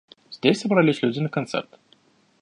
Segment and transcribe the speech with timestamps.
[0.31, 1.69] Здесь собрались люди на концерт.